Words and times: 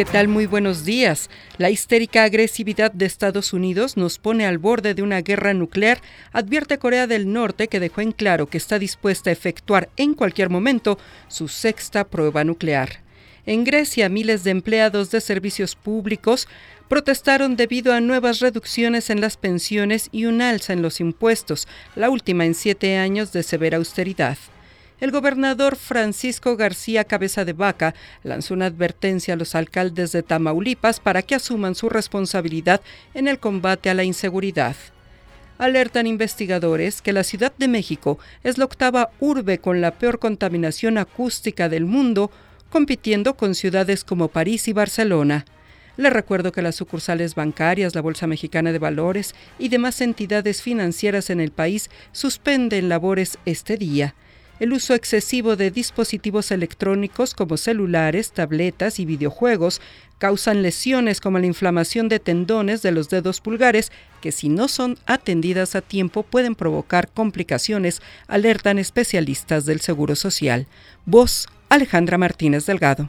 ¿Qué 0.00 0.06
tal? 0.06 0.28
Muy 0.28 0.46
buenos 0.46 0.86
días. 0.86 1.28
La 1.58 1.68
histérica 1.68 2.24
agresividad 2.24 2.90
de 2.90 3.04
Estados 3.04 3.52
Unidos 3.52 3.98
nos 3.98 4.18
pone 4.18 4.46
al 4.46 4.56
borde 4.56 4.94
de 4.94 5.02
una 5.02 5.20
guerra 5.20 5.52
nuclear, 5.52 6.00
advierte 6.32 6.78
Corea 6.78 7.06
del 7.06 7.30
Norte 7.30 7.68
que 7.68 7.80
dejó 7.80 8.00
en 8.00 8.12
claro 8.12 8.46
que 8.46 8.56
está 8.56 8.78
dispuesta 8.78 9.28
a 9.28 9.34
efectuar 9.34 9.90
en 9.98 10.14
cualquier 10.14 10.48
momento 10.48 10.98
su 11.28 11.48
sexta 11.48 12.04
prueba 12.04 12.44
nuclear. 12.44 13.02
En 13.44 13.62
Grecia, 13.62 14.08
miles 14.08 14.42
de 14.42 14.52
empleados 14.52 15.10
de 15.10 15.20
servicios 15.20 15.76
públicos 15.76 16.48
protestaron 16.88 17.56
debido 17.56 17.92
a 17.92 18.00
nuevas 18.00 18.40
reducciones 18.40 19.10
en 19.10 19.20
las 19.20 19.36
pensiones 19.36 20.08
y 20.12 20.24
un 20.24 20.40
alza 20.40 20.72
en 20.72 20.80
los 20.80 21.00
impuestos, 21.00 21.68
la 21.94 22.08
última 22.08 22.46
en 22.46 22.54
siete 22.54 22.96
años 22.96 23.32
de 23.32 23.42
severa 23.42 23.76
austeridad 23.76 24.38
el 25.00 25.10
gobernador 25.10 25.76
Francisco 25.76 26.56
García 26.56 27.04
Cabeza 27.04 27.46
de 27.46 27.54
Vaca 27.54 27.94
lanzó 28.22 28.52
una 28.54 28.66
advertencia 28.66 29.34
a 29.34 29.36
los 29.36 29.54
alcaldes 29.54 30.12
de 30.12 30.22
Tamaulipas 30.22 31.00
para 31.00 31.22
que 31.22 31.34
asuman 31.34 31.74
su 31.74 31.88
responsabilidad 31.88 32.82
en 33.14 33.26
el 33.26 33.38
combate 33.38 33.88
a 33.88 33.94
la 33.94 34.04
inseguridad. 34.04 34.76
Alertan 35.56 36.06
investigadores 36.06 37.00
que 37.00 37.14
la 37.14 37.24
Ciudad 37.24 37.52
de 37.56 37.68
México 37.68 38.18
es 38.44 38.58
la 38.58 38.66
octava 38.66 39.10
urbe 39.20 39.58
con 39.58 39.80
la 39.80 39.92
peor 39.92 40.18
contaminación 40.18 40.98
acústica 40.98 41.68
del 41.68 41.86
mundo, 41.86 42.30
compitiendo 42.68 43.36
con 43.36 43.54
ciudades 43.54 44.04
como 44.04 44.28
París 44.28 44.68
y 44.68 44.72
Barcelona. 44.72 45.44
Les 45.96 46.12
recuerdo 46.12 46.52
que 46.52 46.62
las 46.62 46.76
sucursales 46.76 47.34
bancarias, 47.34 47.94
la 47.94 48.00
Bolsa 48.00 48.26
Mexicana 48.26 48.72
de 48.72 48.78
Valores 48.78 49.34
y 49.58 49.68
demás 49.68 50.00
entidades 50.00 50.62
financieras 50.62 51.30
en 51.30 51.40
el 51.40 51.50
país 51.50 51.90
suspenden 52.12 52.88
labores 52.88 53.38
este 53.44 53.76
día 53.76 54.14
el 54.60 54.72
uso 54.72 54.94
excesivo 54.94 55.56
de 55.56 55.70
dispositivos 55.70 56.50
electrónicos 56.50 57.34
como 57.34 57.56
celulares, 57.56 58.32
tabletas 58.32 59.00
y 59.00 59.06
videojuegos 59.06 59.80
causan 60.18 60.62
lesiones 60.62 61.20
como 61.20 61.38
la 61.38 61.46
inflamación 61.46 62.08
de 62.10 62.20
tendones 62.20 62.82
de 62.82 62.92
los 62.92 63.08
dedos 63.08 63.40
pulgares 63.40 63.90
que 64.20 64.32
si 64.32 64.50
no 64.50 64.68
son 64.68 64.98
atendidas 65.06 65.74
a 65.74 65.80
tiempo 65.80 66.22
pueden 66.22 66.54
provocar 66.54 67.08
complicaciones, 67.08 68.02
alertan 68.28 68.78
especialistas 68.78 69.64
del 69.64 69.80
Seguro 69.80 70.14
Social. 70.14 70.66
Voz 71.06 71.48
Alejandra 71.70 72.18
Martínez 72.18 72.66
Delgado. 72.66 73.08